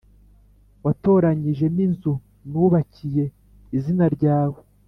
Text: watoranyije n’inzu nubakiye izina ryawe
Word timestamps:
watoranyije 0.85 1.65
n’inzu 1.75 2.13
nubakiye 2.49 3.25
izina 3.77 4.05
ryawe 4.17 4.59